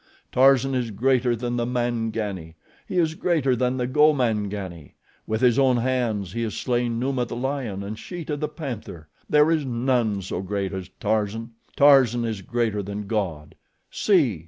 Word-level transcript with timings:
Tarzan 0.31 0.73
is 0.73 0.89
greater 0.89 1.35
than 1.35 1.57
the 1.57 1.65
Mangani; 1.67 2.55
he 2.87 2.97
is 2.97 3.13
greater 3.13 3.55
than 3.55 3.77
the 3.77 3.85
Gomangani. 3.87 4.95
With 5.27 5.41
his 5.41 5.59
own 5.59 5.77
hands 5.77 6.33
he 6.33 6.41
has 6.41 6.55
slain 6.55 6.97
Numa, 6.99 7.25
the 7.25 7.35
lion, 7.35 7.83
and 7.83 7.99
Sheeta, 7.99 8.35
the 8.35 8.47
panther; 8.49 9.09
there 9.29 9.51
is 9.51 9.63
none 9.63 10.23
so 10.23 10.41
great 10.41 10.73
as 10.73 10.89
Tarzan. 10.99 11.51
Tarzan 11.75 12.25
is 12.25 12.41
greater 12.41 12.81
than 12.81 13.05
God. 13.05 13.53
See!" 13.91 14.39